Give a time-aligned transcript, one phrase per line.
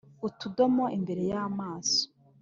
[0.27, 1.99] utudomo imbere y'amaso